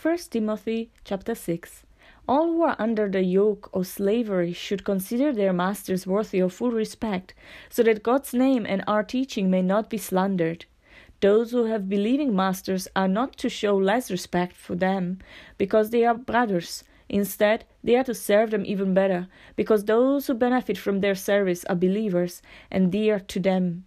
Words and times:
1 0.00 0.16
Timothy 0.30 0.90
chapter 1.02 1.34
6 1.34 1.82
All 2.28 2.46
who 2.46 2.62
are 2.62 2.76
under 2.78 3.08
the 3.08 3.24
yoke 3.24 3.68
of 3.74 3.88
slavery 3.88 4.52
should 4.52 4.84
consider 4.84 5.32
their 5.32 5.52
masters 5.52 6.06
worthy 6.06 6.38
of 6.38 6.52
full 6.52 6.70
respect, 6.70 7.34
so 7.68 7.82
that 7.82 8.04
God's 8.04 8.32
name 8.32 8.64
and 8.64 8.84
our 8.86 9.02
teaching 9.02 9.50
may 9.50 9.60
not 9.60 9.90
be 9.90 9.98
slandered. 9.98 10.66
Those 11.20 11.50
who 11.50 11.64
have 11.64 11.88
believing 11.88 12.36
masters 12.36 12.86
are 12.94 13.08
not 13.08 13.36
to 13.38 13.48
show 13.48 13.76
less 13.76 14.08
respect 14.08 14.54
for 14.54 14.76
them 14.76 15.18
because 15.56 15.90
they 15.90 16.04
are 16.04 16.14
brothers. 16.14 16.84
Instead, 17.08 17.64
they 17.82 17.96
are 17.96 18.04
to 18.04 18.14
serve 18.14 18.52
them 18.52 18.64
even 18.64 18.94
better 18.94 19.26
because 19.56 19.86
those 19.86 20.28
who 20.28 20.34
benefit 20.34 20.78
from 20.78 21.00
their 21.00 21.16
service 21.16 21.64
are 21.64 21.74
believers 21.74 22.40
and 22.70 22.92
dear 22.92 23.18
to 23.18 23.40
them. 23.40 23.84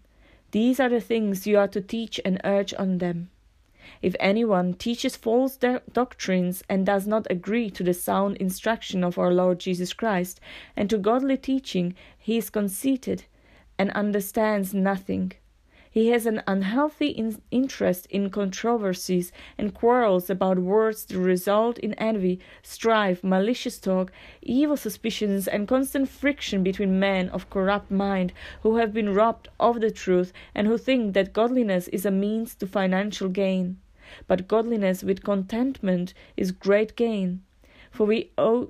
These 0.51 0.81
are 0.81 0.89
the 0.89 0.99
things 0.99 1.47
you 1.47 1.57
are 1.57 1.69
to 1.69 1.79
teach 1.79 2.19
and 2.25 2.41
urge 2.43 2.73
on 2.77 2.97
them. 2.97 3.29
If 4.01 4.15
anyone 4.19 4.73
teaches 4.73 5.15
false 5.15 5.57
doctrines 5.57 6.63
and 6.69 6.85
does 6.85 7.07
not 7.07 7.27
agree 7.29 7.69
to 7.71 7.83
the 7.83 7.93
sound 7.93 8.37
instruction 8.37 9.03
of 9.03 9.17
our 9.17 9.33
Lord 9.33 9.59
Jesus 9.59 9.93
Christ 9.93 10.39
and 10.75 10.89
to 10.89 10.97
godly 10.97 11.37
teaching, 11.37 11.95
he 12.17 12.37
is 12.37 12.49
conceited 12.49 13.25
and 13.77 13.91
understands 13.91 14.73
nothing. 14.73 15.33
He 15.93 16.07
has 16.07 16.25
an 16.25 16.41
unhealthy 16.47 17.07
in- 17.07 17.41
interest 17.51 18.05
in 18.05 18.29
controversies 18.29 19.33
and 19.57 19.73
quarrels 19.73 20.29
about 20.29 20.57
words 20.57 21.03
that 21.03 21.17
result 21.17 21.77
in 21.79 21.93
envy, 21.95 22.39
strife, 22.63 23.25
malicious 23.25 23.77
talk, 23.77 24.09
evil 24.41 24.77
suspicions, 24.77 25.49
and 25.49 25.67
constant 25.67 26.07
friction 26.07 26.63
between 26.63 26.97
men 26.97 27.27
of 27.27 27.49
corrupt 27.49 27.91
mind 27.91 28.31
who 28.63 28.77
have 28.77 28.93
been 28.93 29.13
robbed 29.13 29.49
of 29.59 29.81
the 29.81 29.91
truth 29.91 30.31
and 30.55 30.65
who 30.65 30.77
think 30.77 31.13
that 31.13 31.33
godliness 31.33 31.89
is 31.89 32.05
a 32.05 32.11
means 32.11 32.55
to 32.55 32.67
financial 32.67 33.27
gain. 33.27 33.77
But 34.27 34.47
godliness 34.47 35.03
with 35.03 35.23
contentment 35.23 36.13
is 36.37 36.53
great 36.53 36.95
gain. 36.95 37.41
For 37.91 38.05
we 38.05 38.31
owe, 38.37 38.69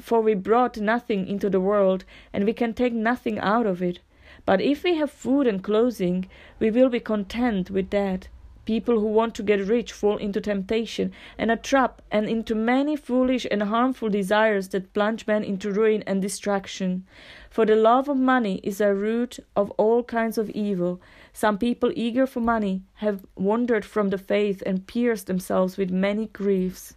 for 0.00 0.22
we 0.22 0.32
brought 0.32 0.78
nothing 0.78 1.28
into 1.28 1.50
the 1.50 1.60
world, 1.60 2.06
and 2.32 2.46
we 2.46 2.54
can 2.54 2.72
take 2.72 2.94
nothing 2.94 3.38
out 3.40 3.66
of 3.66 3.82
it. 3.82 4.00
But 4.46 4.60
if 4.60 4.84
we 4.84 4.96
have 4.96 5.10
food 5.10 5.46
and 5.46 5.62
clothing, 5.62 6.28
we 6.58 6.70
will 6.70 6.88
be 6.88 7.00
content 7.00 7.70
with 7.70 7.90
that. 7.90 8.28
People 8.66 8.98
who 8.98 9.06
want 9.06 9.34
to 9.34 9.42
get 9.42 9.66
rich 9.66 9.92
fall 9.92 10.16
into 10.16 10.40
temptation 10.40 11.12
and 11.36 11.50
a 11.50 11.56
trap 11.56 12.00
and 12.10 12.26
into 12.26 12.54
many 12.54 12.96
foolish 12.96 13.46
and 13.50 13.62
harmful 13.62 14.08
desires 14.08 14.68
that 14.68 14.92
plunge 14.94 15.26
men 15.26 15.44
into 15.44 15.70
ruin 15.70 16.02
and 16.06 16.22
destruction. 16.22 17.04
For 17.50 17.66
the 17.66 17.76
love 17.76 18.08
of 18.08 18.16
money 18.16 18.60
is 18.62 18.80
a 18.80 18.94
root 18.94 19.38
of 19.54 19.70
all 19.72 20.02
kinds 20.02 20.38
of 20.38 20.48
evil. 20.50 21.00
Some 21.32 21.58
people 21.58 21.92
eager 21.94 22.26
for 22.26 22.40
money 22.40 22.82
have 22.94 23.26
wandered 23.36 23.84
from 23.84 24.08
the 24.08 24.18
faith 24.18 24.62
and 24.64 24.86
pierced 24.86 25.26
themselves 25.26 25.76
with 25.76 25.90
many 25.90 26.26
griefs. 26.26 26.94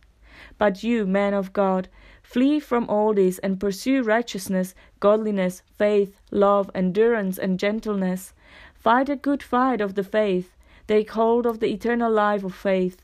But 0.58 0.84
you, 0.84 1.06
man 1.06 1.34
of 1.34 1.54
God, 1.54 1.88
Flee 2.28 2.60
from 2.60 2.90
all 2.90 3.14
this 3.14 3.40
and 3.40 3.58
pursue 3.58 4.04
righteousness, 4.04 4.76
godliness, 5.00 5.64
faith, 5.78 6.20
love, 6.30 6.70
endurance, 6.76 7.38
and 7.38 7.58
gentleness. 7.58 8.34
Fight 8.74 9.08
a 9.08 9.16
good 9.16 9.42
fight 9.42 9.80
of 9.80 9.96
the 9.96 10.04
faith. 10.04 10.54
Take 10.90 11.12
hold 11.12 11.46
of 11.46 11.62
the 11.62 11.72
eternal 11.72 12.12
life 12.12 12.44
of 12.44 12.54
faith 12.54 13.02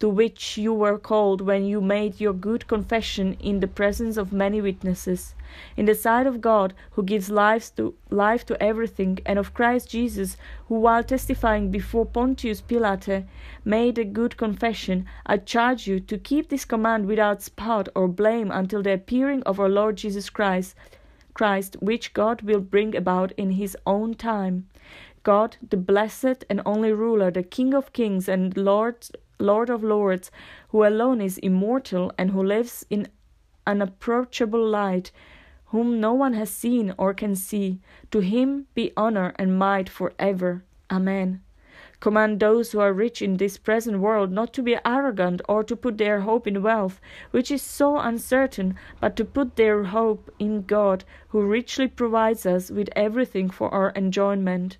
to 0.00 0.08
which 0.08 0.56
you 0.56 0.72
were 0.72 0.98
called 0.98 1.40
when 1.40 1.64
you 1.64 1.80
made 1.80 2.20
your 2.20 2.32
good 2.32 2.68
confession 2.68 3.36
in 3.40 3.58
the 3.58 3.66
presence 3.66 4.16
of 4.16 4.32
many 4.32 4.60
witnesses, 4.60 5.34
in 5.76 5.86
the 5.86 5.94
sight 5.94 6.26
of 6.26 6.40
God, 6.40 6.72
who 6.92 7.02
gives 7.02 7.30
life 7.30 7.74
to, 7.74 7.94
life 8.10 8.46
to 8.46 8.62
everything, 8.62 9.18
and 9.26 9.38
of 9.38 9.54
Christ 9.54 9.90
Jesus, 9.90 10.36
who, 10.66 10.76
while 10.76 11.02
testifying 11.02 11.70
before 11.70 12.06
Pontius 12.06 12.60
Pilate, 12.60 13.24
made 13.64 13.98
a 13.98 14.04
good 14.04 14.36
confession, 14.36 15.06
I 15.26 15.38
charge 15.38 15.88
you 15.88 15.98
to 16.00 16.16
keep 16.16 16.48
this 16.48 16.64
command 16.64 17.06
without 17.06 17.42
spot 17.42 17.88
or 17.96 18.06
blame 18.06 18.52
until 18.52 18.82
the 18.82 18.92
appearing 18.92 19.42
of 19.42 19.58
our 19.58 19.68
Lord 19.68 19.96
Jesus 19.96 20.30
Christ, 20.30 20.76
Christ, 21.34 21.76
which 21.80 22.12
God 22.12 22.42
will 22.42 22.60
bring 22.60 22.94
about 22.94 23.32
in 23.32 23.52
his 23.52 23.76
own 23.86 24.14
time. 24.14 24.68
God, 25.24 25.56
the 25.68 25.76
blessed 25.76 26.44
and 26.48 26.62
only 26.64 26.92
ruler, 26.92 27.30
the 27.30 27.42
King 27.42 27.74
of 27.74 27.92
kings 27.92 28.28
and 28.28 28.56
Lord 28.56 29.06
Lord 29.38 29.70
of 29.70 29.84
lords, 29.84 30.30
who 30.70 30.84
alone 30.84 31.20
is 31.20 31.38
immortal 31.38 32.12
and 32.18 32.30
who 32.30 32.42
lives 32.42 32.84
in 32.90 33.08
unapproachable 33.66 34.66
light, 34.66 35.12
whom 35.66 36.00
no 36.00 36.14
one 36.14 36.32
has 36.32 36.50
seen 36.50 36.94
or 36.98 37.12
can 37.14 37.36
see, 37.36 37.80
to 38.10 38.20
him 38.20 38.66
be 38.74 38.92
honor 38.96 39.34
and 39.38 39.58
might 39.58 39.88
for 39.88 40.12
ever. 40.18 40.64
Amen. 40.90 41.42
Command 42.00 42.38
those 42.38 42.72
who 42.72 42.78
are 42.78 42.92
rich 42.92 43.20
in 43.20 43.36
this 43.36 43.58
present 43.58 43.98
world 43.98 44.30
not 44.30 44.52
to 44.54 44.62
be 44.62 44.78
arrogant 44.84 45.42
or 45.48 45.64
to 45.64 45.74
put 45.76 45.98
their 45.98 46.20
hope 46.20 46.46
in 46.46 46.62
wealth, 46.62 47.00
which 47.32 47.50
is 47.50 47.60
so 47.60 47.98
uncertain, 47.98 48.76
but 49.00 49.16
to 49.16 49.24
put 49.24 49.56
their 49.56 49.84
hope 49.84 50.30
in 50.38 50.62
God, 50.62 51.04
who 51.28 51.42
richly 51.42 51.88
provides 51.88 52.46
us 52.46 52.70
with 52.70 52.88
everything 52.94 53.50
for 53.50 53.68
our 53.74 53.90
enjoyment. 53.90 54.78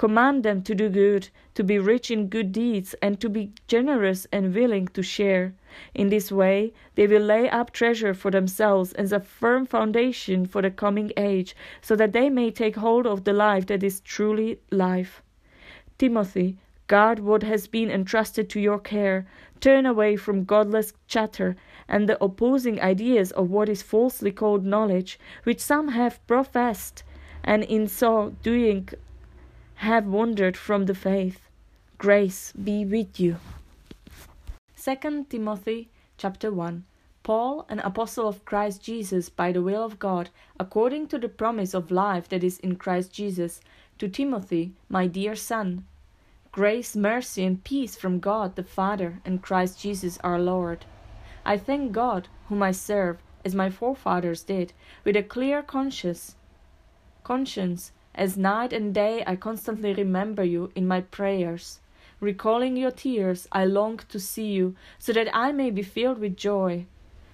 Command 0.00 0.44
them 0.44 0.62
to 0.62 0.74
do 0.74 0.88
good, 0.88 1.28
to 1.52 1.62
be 1.62 1.78
rich 1.78 2.10
in 2.10 2.28
good 2.28 2.52
deeds, 2.52 2.94
and 3.02 3.20
to 3.20 3.28
be 3.28 3.52
generous 3.68 4.26
and 4.32 4.54
willing 4.54 4.88
to 4.88 5.02
share. 5.02 5.52
In 5.94 6.08
this 6.08 6.32
way, 6.32 6.72
they 6.94 7.06
will 7.06 7.20
lay 7.20 7.50
up 7.50 7.70
treasure 7.70 8.14
for 8.14 8.30
themselves 8.30 8.94
as 8.94 9.12
a 9.12 9.20
firm 9.20 9.66
foundation 9.66 10.46
for 10.46 10.62
the 10.62 10.70
coming 10.70 11.12
age, 11.18 11.54
so 11.82 11.96
that 11.96 12.14
they 12.14 12.30
may 12.30 12.50
take 12.50 12.76
hold 12.76 13.06
of 13.06 13.24
the 13.24 13.34
life 13.34 13.66
that 13.66 13.82
is 13.82 14.00
truly 14.00 14.58
life. 14.70 15.20
Timothy, 15.98 16.56
guard 16.86 17.18
what 17.18 17.42
has 17.42 17.66
been 17.66 17.90
entrusted 17.90 18.48
to 18.48 18.58
your 18.58 18.78
care. 18.78 19.26
Turn 19.60 19.84
away 19.84 20.16
from 20.16 20.44
godless 20.46 20.94
chatter 21.08 21.56
and 21.88 22.08
the 22.08 22.24
opposing 22.24 22.80
ideas 22.80 23.32
of 23.32 23.50
what 23.50 23.68
is 23.68 23.82
falsely 23.82 24.32
called 24.32 24.64
knowledge, 24.64 25.20
which 25.44 25.60
some 25.60 25.88
have 25.88 26.26
professed, 26.26 27.02
and 27.44 27.64
in 27.64 27.86
so 27.86 28.34
doing 28.42 28.88
have 29.80 30.04
wandered 30.04 30.58
from 30.58 30.84
the 30.84 30.94
faith. 30.94 31.48
Grace 31.96 32.52
be 32.52 32.84
with 32.84 33.18
you. 33.18 33.38
2 34.76 35.24
Timothy 35.30 35.88
chapter 36.18 36.52
1 36.52 36.84
Paul, 37.22 37.64
an 37.70 37.78
apostle 37.78 38.28
of 38.28 38.44
Christ 38.44 38.82
Jesus 38.82 39.30
by 39.30 39.52
the 39.52 39.62
will 39.62 39.82
of 39.82 39.98
God, 39.98 40.28
according 40.58 41.06
to 41.08 41.18
the 41.18 41.30
promise 41.30 41.72
of 41.72 41.90
life 41.90 42.28
that 42.28 42.44
is 42.44 42.58
in 42.58 42.76
Christ 42.76 43.10
Jesus, 43.10 43.62
to 43.98 44.06
Timothy, 44.06 44.74
my 44.90 45.06
dear 45.06 45.34
son. 45.34 45.86
Grace, 46.52 46.94
mercy, 46.94 47.42
and 47.42 47.64
peace 47.64 47.96
from 47.96 48.20
God 48.20 48.56
the 48.56 48.62
Father 48.62 49.22
and 49.24 49.40
Christ 49.40 49.80
Jesus 49.80 50.18
our 50.22 50.38
Lord. 50.38 50.84
I 51.42 51.56
thank 51.56 51.92
God, 51.92 52.28
whom 52.50 52.62
I 52.62 52.72
serve, 52.72 53.16
as 53.46 53.54
my 53.54 53.70
forefathers 53.70 54.42
did, 54.42 54.74
with 55.04 55.16
a 55.16 55.22
clear 55.22 55.62
conscience, 55.62 56.36
conscience 57.24 57.92
as 58.14 58.36
night 58.36 58.72
and 58.72 58.94
day 58.94 59.22
I 59.26 59.36
constantly 59.36 59.94
remember 59.94 60.44
you 60.44 60.72
in 60.74 60.86
my 60.88 61.00
prayers. 61.00 61.80
Recalling 62.20 62.76
your 62.76 62.90
tears, 62.90 63.48
I 63.52 63.64
long 63.64 63.98
to 64.08 64.20
see 64.20 64.52
you, 64.52 64.74
so 64.98 65.12
that 65.12 65.34
I 65.34 65.52
may 65.52 65.70
be 65.70 65.82
filled 65.82 66.18
with 66.18 66.36
joy. 66.36 66.86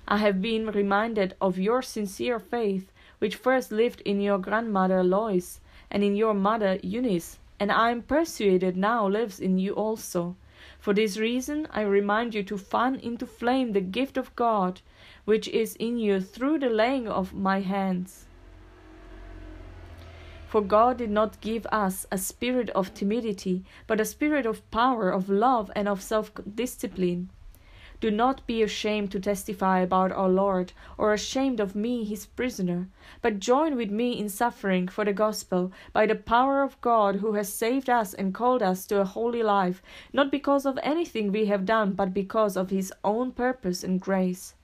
I 0.06 0.18
have 0.18 0.40
been 0.40 0.66
reminded 0.66 1.34
of 1.40 1.58
your 1.58 1.82
sincere 1.82 2.38
faith, 2.38 2.92
which 3.18 3.34
first 3.34 3.72
lived 3.72 4.00
in 4.02 4.20
your 4.20 4.38
grandmother 4.38 5.02
Lois 5.02 5.60
and 5.90 6.04
in 6.04 6.14
your 6.14 6.34
mother 6.34 6.78
Eunice, 6.82 7.38
and 7.58 7.72
I 7.72 7.90
am 7.90 8.02
persuaded 8.02 8.76
now 8.76 9.08
lives 9.08 9.40
in 9.40 9.58
you 9.58 9.72
also. 9.72 10.36
For 10.78 10.94
this 10.94 11.16
reason, 11.16 11.66
I 11.72 11.80
remind 11.80 12.34
you 12.34 12.42
to 12.44 12.58
fan 12.58 12.96
into 12.96 13.26
flame 13.26 13.72
the 13.72 13.80
gift 13.80 14.16
of 14.16 14.36
God, 14.36 14.82
which 15.24 15.48
is 15.48 15.74
in 15.76 15.98
you 15.98 16.20
through 16.20 16.60
the 16.60 16.70
laying 16.70 17.08
of 17.08 17.34
my 17.34 17.60
hands. 17.60 18.25
For 20.56 20.62
God 20.62 20.96
did 20.96 21.10
not 21.10 21.42
give 21.42 21.66
us 21.70 22.06
a 22.10 22.16
spirit 22.16 22.70
of 22.70 22.94
timidity, 22.94 23.62
but 23.86 24.00
a 24.00 24.06
spirit 24.06 24.46
of 24.46 24.70
power, 24.70 25.10
of 25.10 25.28
love, 25.28 25.70
and 25.76 25.86
of 25.86 26.00
self 26.00 26.32
discipline. 26.54 27.28
Do 28.00 28.10
not 28.10 28.46
be 28.46 28.62
ashamed 28.62 29.12
to 29.12 29.20
testify 29.20 29.80
about 29.80 30.12
our 30.12 30.30
Lord, 30.30 30.72
or 30.96 31.12
ashamed 31.12 31.60
of 31.60 31.76
me, 31.76 32.04
his 32.04 32.24
prisoner, 32.24 32.88
but 33.20 33.38
join 33.38 33.76
with 33.76 33.90
me 33.90 34.18
in 34.18 34.30
suffering 34.30 34.88
for 34.88 35.04
the 35.04 35.12
gospel 35.12 35.72
by 35.92 36.06
the 36.06 36.14
power 36.14 36.62
of 36.62 36.80
God 36.80 37.16
who 37.16 37.34
has 37.34 37.52
saved 37.52 37.90
us 37.90 38.14
and 38.14 38.32
called 38.32 38.62
us 38.62 38.86
to 38.86 38.98
a 38.98 39.04
holy 39.04 39.42
life, 39.42 39.82
not 40.14 40.30
because 40.30 40.64
of 40.64 40.78
anything 40.82 41.32
we 41.32 41.44
have 41.48 41.66
done, 41.66 41.92
but 41.92 42.14
because 42.14 42.56
of 42.56 42.70
his 42.70 42.94
own 43.04 43.30
purpose 43.30 43.84
and 43.84 44.00
grace. 44.00 44.54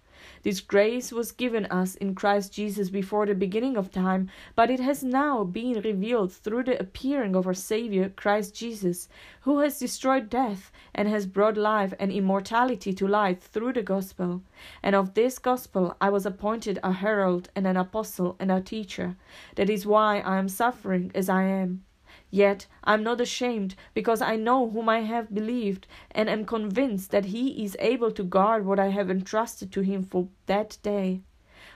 This 0.42 0.60
grace 0.60 1.12
was 1.12 1.30
given 1.30 1.66
us 1.66 1.94
in 1.94 2.16
Christ 2.16 2.52
Jesus 2.52 2.90
before 2.90 3.26
the 3.26 3.34
beginning 3.34 3.76
of 3.76 3.92
time, 3.92 4.28
but 4.56 4.70
it 4.70 4.80
has 4.80 5.04
now 5.04 5.44
been 5.44 5.80
revealed 5.80 6.32
through 6.32 6.64
the 6.64 6.80
appearing 6.80 7.36
of 7.36 7.46
our 7.46 7.54
Saviour, 7.54 8.08
Christ 8.08 8.54
Jesus, 8.54 9.08
who 9.42 9.60
has 9.60 9.78
destroyed 9.78 10.28
death 10.28 10.72
and 10.94 11.08
has 11.08 11.26
brought 11.26 11.56
life 11.56 11.94
and 12.00 12.10
immortality 12.10 12.92
to 12.92 13.06
light 13.06 13.40
through 13.40 13.74
the 13.74 13.82
gospel. 13.82 14.42
And 14.82 14.96
of 14.96 15.14
this 15.14 15.38
gospel 15.38 15.96
I 16.00 16.10
was 16.10 16.26
appointed 16.26 16.80
a 16.82 16.92
herald 16.92 17.48
and 17.54 17.66
an 17.66 17.76
apostle 17.76 18.34
and 18.40 18.50
a 18.50 18.60
teacher. 18.60 19.16
That 19.54 19.70
is 19.70 19.86
why 19.86 20.18
I 20.20 20.38
am 20.38 20.48
suffering 20.48 21.12
as 21.14 21.28
I 21.28 21.44
am. 21.44 21.84
Yet 22.34 22.66
I 22.82 22.94
am 22.94 23.02
not 23.02 23.20
ashamed, 23.20 23.74
because 23.92 24.22
I 24.22 24.36
know 24.36 24.70
whom 24.70 24.88
I 24.88 25.00
have 25.00 25.34
believed, 25.34 25.86
and 26.12 26.30
am 26.30 26.46
convinced 26.46 27.10
that 27.10 27.26
he 27.26 27.62
is 27.62 27.76
able 27.78 28.10
to 28.10 28.24
guard 28.24 28.64
what 28.64 28.78
I 28.78 28.88
have 28.88 29.10
entrusted 29.10 29.70
to 29.72 29.82
him 29.82 30.02
for 30.02 30.28
that 30.46 30.78
day. 30.82 31.20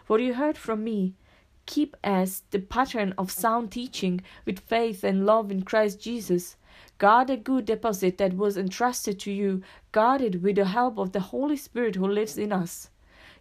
What 0.06 0.23
you 0.23 0.32
heard 0.32 0.56
from 0.56 0.82
me, 0.82 1.12
keep 1.67 1.94
as 2.03 2.43
the 2.53 2.58
pattern 2.58 3.12
of 3.19 3.31
sound 3.31 3.70
teaching, 3.70 4.23
with 4.47 4.61
faith 4.61 5.05
and 5.05 5.26
love 5.26 5.50
in 5.50 5.61
Christ 5.61 6.00
Jesus. 6.00 6.56
Guard 6.97 7.29
a 7.29 7.37
good 7.37 7.67
deposit 7.67 8.17
that 8.17 8.32
was 8.32 8.56
entrusted 8.56 9.20
to 9.20 9.32
you, 9.32 9.62
guard 9.93 10.23
it 10.23 10.41
with 10.41 10.56
the 10.56 10.64
help 10.64 10.97
of 10.97 11.12
the 11.12 11.20
Holy 11.20 11.59
Spirit 11.59 11.97
who 11.97 12.09
lives 12.09 12.38
in 12.38 12.50
us. 12.50 12.88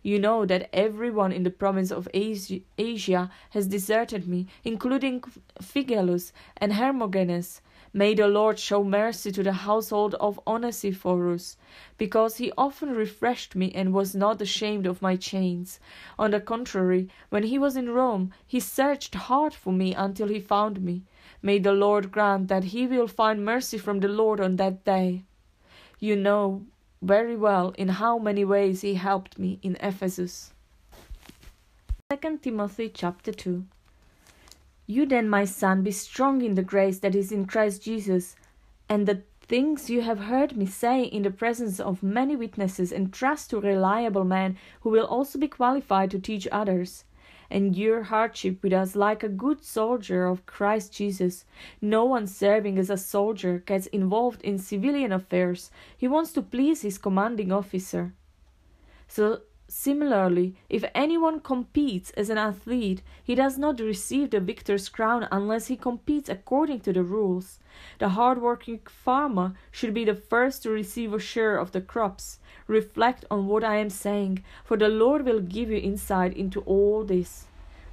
You 0.06 0.20
know 0.20 0.46
that 0.46 0.70
everyone 0.72 1.32
in 1.32 1.42
the 1.42 1.50
province 1.50 1.90
of 1.90 2.08
Asia 2.14 3.32
has 3.50 3.66
deserted 3.66 4.28
me, 4.28 4.46
including 4.64 5.24
Phygelus 5.60 6.32
and 6.58 6.74
Hermogenes. 6.74 7.60
May 7.92 8.14
the 8.14 8.28
Lord 8.28 8.60
show 8.60 8.84
mercy 8.84 9.32
to 9.32 9.42
the 9.42 9.54
household 9.54 10.14
of 10.20 10.40
Onesiphorus, 10.46 11.58
because 11.98 12.38
he 12.38 12.52
often 12.56 12.92
refreshed 12.92 13.56
me 13.56 13.72
and 13.74 13.96
was 13.96 14.14
not 14.14 14.40
ashamed 14.44 14.86
of 14.86 15.02
my 15.02 15.16
chains. 15.16 15.80
On 16.20 16.30
the 16.30 16.40
contrary, 16.40 17.10
when 17.32 17.42
he 17.42 17.58
was 17.58 17.76
in 17.76 17.90
Rome, 17.90 18.32
he 18.46 18.60
searched 18.60 19.16
hard 19.16 19.56
for 19.56 19.74
me 19.74 19.96
until 19.96 20.28
he 20.28 20.40
found 20.40 20.84
me. 20.84 21.02
May 21.42 21.58
the 21.58 21.74
Lord 21.74 22.12
grant 22.12 22.48
that 22.50 22.66
he 22.66 22.86
will 22.86 23.08
find 23.08 23.44
mercy 23.44 23.80
from 23.80 24.02
the 24.02 24.08
Lord 24.08 24.40
on 24.40 24.58
that 24.58 24.86
day. 24.86 25.24
You 26.00 26.16
know 26.16 26.68
very 27.02 27.36
well 27.36 27.74
in 27.78 27.90
how 27.90 28.18
many 28.18 28.46
ways 28.46 28.82
he 28.82 28.96
helped 28.96 29.38
me 29.38 29.60
in 29.62 29.78
Ephesus. 29.80 30.52
2 32.10 32.38
Timothy 32.38 32.90
chapter 32.90 33.32
2 33.32 33.66
You 34.88 35.06
then, 35.06 35.28
my 35.28 35.46
son, 35.46 35.84
be 35.84 35.92
strong 35.92 36.42
in 36.42 36.56
the 36.56 36.64
grace 36.64 37.00
that 37.00 37.16
is 37.16 37.32
in 37.32 37.46
Christ 37.46 37.84
Jesus, 37.84 38.36
and 38.88 39.06
the 39.06 39.24
things 39.42 39.90
you 39.90 40.02
have 40.02 40.20
heard 40.20 40.58
me 40.58 40.66
say 40.66 41.04
in 41.04 41.24
the 41.24 41.32
presence 41.32 41.80
of 41.80 42.02
many 42.02 42.36
witnesses 42.36 42.92
entrust 42.92 43.50
to 43.50 43.60
reliable 43.60 44.24
men 44.24 44.58
who 44.82 44.90
will 44.90 45.06
also 45.06 45.38
be 45.38 45.48
qualified 45.48 46.12
to 46.12 46.20
teach 46.20 46.48
others 46.52 47.04
endure 47.50 48.04
hardship 48.04 48.62
with 48.64 48.74
us 48.74 48.96
like 48.96 49.24
a 49.24 49.30
good 49.30 49.64
soldier 49.64 50.26
of 50.26 50.46
Christ 50.46 50.94
Jesus. 50.94 51.46
No 51.82 52.06
one 52.06 52.28
serving 52.28 52.78
as 52.78 52.90
a 52.90 52.98
soldier 52.98 53.60
gets 53.60 53.88
involved 53.88 54.42
in 54.42 54.58
civilian 54.58 55.12
affairs. 55.12 55.72
He 55.98 56.08
wants 56.08 56.32
to 56.34 56.42
please 56.42 56.82
his 56.82 56.98
commanding 56.98 57.52
officer. 57.52 58.14
So 59.08 59.42
Similarly, 59.68 60.56
if 60.70 60.86
anyone 60.94 61.40
competes 61.40 62.12
as 62.12 62.30
an 62.30 62.38
athlete, 62.38 63.02
he 63.24 63.34
does 63.34 63.58
not 63.58 63.80
receive 63.80 64.30
the 64.30 64.40
victor's 64.40 64.90
crown 64.90 65.28
unless 65.32 65.68
he 65.68 65.76
competes 65.76 66.30
according 66.30 66.82
to 66.82 66.94
the 66.94 67.04
rules. 67.04 67.60
The 67.98 68.10
hard-working 68.10 68.82
farmer 68.86 69.56
should 69.72 69.94
be 69.94 70.06
the 70.06 70.14
first 70.14 70.64
to 70.64 70.70
receive 70.70 71.14
a 71.14 71.20
share 71.20 71.58
of 71.58 71.72
the 71.72 71.82
crops. 71.82 72.40
Reflect 72.68 73.26
on 73.32 73.48
what 73.48 73.64
I 73.64 73.78
am 73.78 73.90
saying, 73.90 74.44
for 74.64 74.78
the 74.78 74.88
Lord 74.88 75.26
will 75.26 75.42
give 75.42 75.72
you 75.72 75.78
insight 75.78 76.38
into 76.38 76.62
all 76.62 77.04
this. 77.04 77.46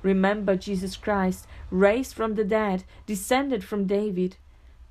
Remember 0.03 0.57
Jesus 0.57 0.97
Christ, 0.97 1.47
raised 1.71 2.15
from 2.15 2.35
the 2.35 2.45
dead, 2.45 2.85
descended 3.07 3.65
from 3.65 3.87
David. 3.87 4.37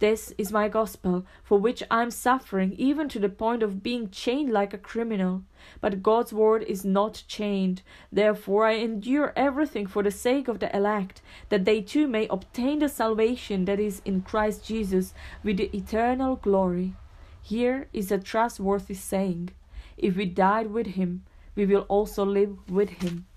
This 0.02 0.34
is 0.36 0.52
my 0.52 0.68
gospel, 0.68 1.28
for 1.44 1.60
which 1.60 1.84
I 1.92 2.02
am 2.02 2.10
suffering, 2.10 2.74
even 2.76 3.08
to 3.10 3.20
the 3.20 3.30
point 3.30 3.62
of 3.62 3.84
being 3.84 4.10
chained 4.10 4.52
like 4.52 4.74
a 4.74 4.80
criminal. 4.80 5.44
But 5.80 6.02
God's 6.02 6.34
word 6.34 6.64
is 6.64 6.84
not 6.84 7.24
chained. 7.28 7.84
Therefore 8.12 8.66
I 8.66 8.78
endure 8.78 9.32
everything 9.36 9.86
for 9.86 10.02
the 10.02 10.10
sake 10.10 10.48
of 10.48 10.58
the 10.58 10.76
elect, 10.76 11.22
that 11.50 11.66
they 11.66 11.82
too 11.82 12.08
may 12.08 12.28
obtain 12.30 12.80
the 12.80 12.90
salvation 12.90 13.66
that 13.66 13.80
is 13.80 14.02
in 14.04 14.24
Christ 14.24 14.66
Jesus 14.66 15.14
with 15.44 15.58
the 15.58 15.70
eternal 15.72 16.36
glory. 16.38 16.96
Here 17.40 17.88
is 17.94 18.12
a 18.12 18.18
trustworthy 18.18 18.96
saying 18.96 19.52
If 20.00 20.16
we 20.16 20.26
died 20.26 20.72
with 20.72 20.88
him, 20.88 21.26
we 21.54 21.68
will 21.68 21.86
also 21.90 22.26
live 22.26 22.58
with 22.68 23.04
him. 23.04 23.28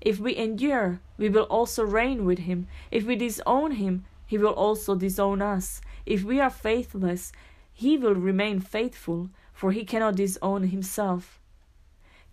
If 0.00 0.18
we 0.18 0.34
endure, 0.34 1.00
we 1.18 1.28
will 1.28 1.44
also 1.50 1.84
reign 1.84 2.24
with 2.24 2.38
him. 2.38 2.68
If 2.90 3.04
we 3.04 3.16
disown 3.16 3.72
him, 3.72 4.06
he 4.30 4.38
will 4.38 4.54
also 4.54 4.94
disown 4.94 5.42
us. 5.42 5.80
If 6.06 6.22
we 6.22 6.38
are 6.38 6.50
faithless, 6.50 7.32
he 7.72 7.98
will 7.98 8.14
remain 8.14 8.60
faithful, 8.60 9.28
for 9.52 9.72
he 9.72 9.84
cannot 9.84 10.14
disown 10.14 10.68
himself. 10.68 11.40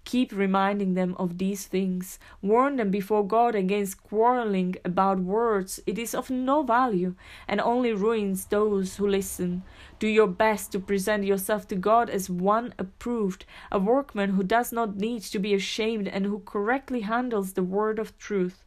Keep 0.05 0.31
reminding 0.31 0.93
them 0.93 1.15
of 1.17 1.39
these 1.39 1.65
things. 1.65 2.19
Warn 2.43 2.75
them 2.75 2.91
before 2.91 3.25
God 3.25 3.55
against 3.55 4.03
quarreling 4.03 4.75
about 4.85 5.21
words. 5.21 5.79
It 5.87 5.97
is 5.97 6.13
of 6.13 6.29
no 6.29 6.61
value 6.61 7.15
and 7.47 7.59
only 7.59 7.93
ruins 7.93 8.45
those 8.45 8.97
who 8.97 9.07
listen. 9.07 9.63
Do 9.97 10.07
your 10.07 10.27
best 10.27 10.71
to 10.73 10.79
present 10.79 11.23
yourself 11.23 11.67
to 11.69 11.75
God 11.75 12.11
as 12.11 12.29
one 12.29 12.75
approved, 12.77 13.43
a 13.71 13.79
workman 13.79 14.33
who 14.35 14.43
does 14.43 14.71
not 14.71 14.97
need 14.97 15.23
to 15.23 15.39
be 15.39 15.55
ashamed 15.55 16.07
and 16.07 16.27
who 16.27 16.43
correctly 16.45 17.01
handles 17.01 17.53
the 17.53 17.63
word 17.63 17.97
of 17.97 18.15
truth. 18.19 18.66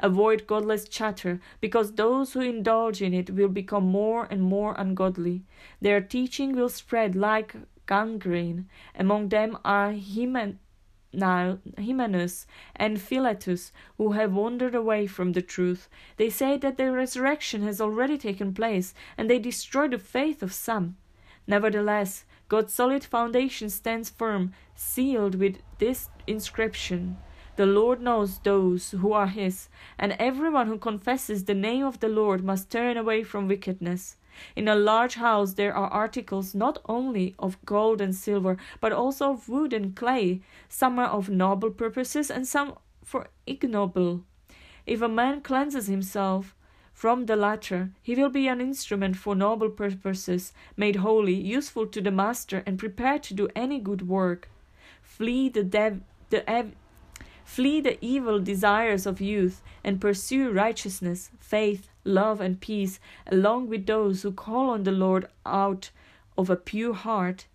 Avoid 0.00 0.46
godless 0.46 0.88
chatter, 0.88 1.40
because 1.60 1.92
those 1.92 2.32
who 2.32 2.40
indulge 2.40 3.02
in 3.02 3.12
it 3.12 3.30
will 3.30 3.48
become 3.48 3.84
more 3.84 4.28
and 4.30 4.42
more 4.42 4.74
ungodly. 4.78 5.42
Their 5.80 6.00
teaching 6.00 6.54
will 6.54 6.68
spread 6.68 7.16
like 7.16 7.56
gangrene. 7.86 8.68
Among 8.94 9.28
them 9.30 9.58
are 9.64 9.92
Hymen- 9.92 10.60
Hymenaeus 11.12 12.46
and 12.76 13.00
Philetus, 13.00 13.72
who 13.96 14.12
have 14.12 14.32
wandered 14.32 14.74
away 14.74 15.06
from 15.06 15.32
the 15.32 15.42
truth. 15.42 15.88
They 16.16 16.30
say 16.30 16.56
that 16.58 16.76
the 16.76 16.92
resurrection 16.92 17.62
has 17.62 17.80
already 17.80 18.18
taken 18.18 18.54
place, 18.54 18.94
and 19.16 19.28
they 19.28 19.40
destroy 19.40 19.88
the 19.88 19.98
faith 19.98 20.42
of 20.42 20.52
some. 20.52 20.96
Nevertheless, 21.46 22.24
God's 22.48 22.72
solid 22.72 23.02
foundation 23.02 23.68
stands 23.68 24.10
firm, 24.10 24.52
sealed 24.74 25.34
with 25.34 25.56
this 25.78 26.08
inscription 26.26 27.16
the 27.58 27.66
Lord 27.66 28.00
knows 28.00 28.38
those 28.38 28.92
who 28.92 29.12
are 29.12 29.26
his, 29.26 29.68
and 29.98 30.14
everyone 30.20 30.68
who 30.68 30.78
confesses 30.78 31.42
the 31.42 31.54
name 31.54 31.84
of 31.84 31.98
the 31.98 32.08
Lord 32.08 32.44
must 32.44 32.70
turn 32.70 32.96
away 32.96 33.24
from 33.24 33.48
wickedness. 33.48 34.16
In 34.54 34.68
a 34.68 34.76
large 34.76 35.16
house 35.16 35.54
there 35.54 35.74
are 35.74 35.88
articles 35.88 36.54
not 36.54 36.78
only 36.88 37.34
of 37.36 37.58
gold 37.64 38.00
and 38.00 38.14
silver, 38.14 38.58
but 38.80 38.92
also 38.92 39.32
of 39.32 39.48
wood 39.48 39.72
and 39.72 39.96
clay. 39.96 40.40
Some 40.68 41.00
are 41.00 41.08
of 41.08 41.30
noble 41.30 41.70
purposes, 41.70 42.30
and 42.30 42.46
some 42.46 42.74
for 43.02 43.26
ignoble. 43.44 44.22
If 44.86 45.02
a 45.02 45.08
man 45.08 45.40
cleanses 45.40 45.88
himself 45.88 46.54
from 46.92 47.26
the 47.26 47.34
latter, 47.34 47.90
he 48.00 48.14
will 48.14 48.30
be 48.30 48.46
an 48.46 48.60
instrument 48.60 49.16
for 49.16 49.34
noble 49.34 49.70
purposes, 49.70 50.52
made 50.76 50.96
holy, 50.96 51.34
useful 51.34 51.88
to 51.88 52.00
the 52.00 52.12
master, 52.12 52.62
and 52.64 52.78
prepared 52.78 53.24
to 53.24 53.34
do 53.34 53.48
any 53.56 53.80
good 53.80 54.06
work. 54.06 54.48
Flee 55.02 55.48
the, 55.48 55.64
dev- 55.64 56.02
the 56.30 56.48
ev- 56.48 56.76
Flee 57.48 57.80
the 57.80 57.98
evil 58.04 58.38
desires 58.40 59.06
of 59.06 59.22
youth 59.22 59.62
and 59.82 60.02
pursue 60.02 60.52
righteousness, 60.52 61.30
faith, 61.40 61.88
love, 62.04 62.42
and 62.42 62.60
peace, 62.60 63.00
along 63.26 63.68
with 63.68 63.86
those 63.86 64.20
who 64.20 64.32
call 64.32 64.68
on 64.68 64.84
the 64.84 64.92
Lord 64.92 65.26
out 65.46 65.90
of 66.36 66.50
a 66.50 66.56
pure 66.56 66.92
heart. 66.92 67.46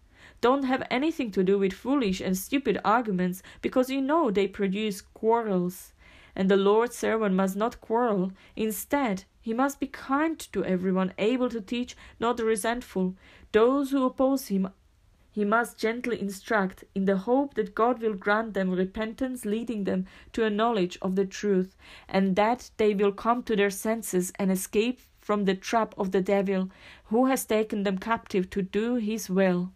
Don't 0.41 0.63
have 0.63 0.85
anything 0.89 1.29
to 1.31 1.43
do 1.43 1.59
with 1.59 1.73
foolish 1.73 2.19
and 2.19 2.35
stupid 2.35 2.79
arguments, 2.83 3.43
because 3.62 3.91
you 3.91 4.01
know 4.01 4.31
they 4.31 4.47
produce 4.47 5.00
quarrels. 5.00 5.93
And 6.35 6.50
the 6.50 6.57
Lord's 6.57 6.97
servant 6.97 7.35
must 7.35 7.55
not 7.55 7.79
quarrel. 7.79 8.33
Instead, 8.55 9.25
he 9.39 9.53
must 9.53 9.79
be 9.79 9.88
kind 9.88 10.39
to 10.53 10.65
everyone, 10.65 11.13
able 11.19 11.50
to 11.50 11.62
teach, 11.62 11.95
not 12.19 12.39
resentful. 12.39 13.13
Those 13.51 13.91
who 13.91 14.03
oppose 14.05 14.47
him 14.47 14.69
he 15.33 15.43
must 15.43 15.79
gently 15.79 16.21
instruct, 16.21 16.83
in 16.93 17.05
the 17.05 17.17
hope 17.17 17.55
that 17.55 17.73
God 17.73 17.99
will 17.99 18.13
grant 18.13 18.53
them 18.53 18.69
repentance, 18.69 19.45
leading 19.45 19.83
them 19.83 20.05
to 20.31 20.45
a 20.45 20.49
knowledge 20.49 20.95
of 21.01 21.15
the 21.15 21.25
truth, 21.25 21.75
and 22.07 22.35
that 22.35 22.69
they 22.77 22.93
will 22.93 23.11
come 23.11 23.41
to 23.43 23.55
their 23.55 23.71
senses 23.71 24.31
and 24.37 24.51
escape 24.51 25.01
from 25.19 25.45
the 25.45 25.55
trap 25.55 25.95
of 25.97 26.11
the 26.11 26.21
devil, 26.21 26.69
who 27.05 27.25
has 27.25 27.45
taken 27.45 27.81
them 27.81 27.97
captive 27.97 28.47
to 28.51 28.61
do 28.61 28.95
his 28.95 29.27
will. 29.27 29.71